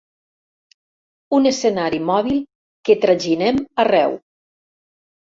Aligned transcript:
Un 1.39 1.49
escenari 1.49 1.99
mòbil 2.07 2.39
que 2.89 2.97
traginem 3.05 3.61
arreu. 3.85 4.17